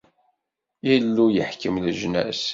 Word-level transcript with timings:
Illu 0.93 1.27
yeḥkem 1.29 1.75
leǧnas. 1.85 2.43